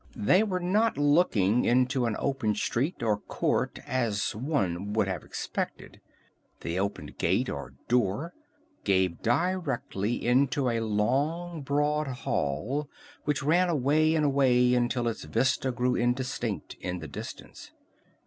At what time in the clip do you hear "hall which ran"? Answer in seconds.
12.07-13.69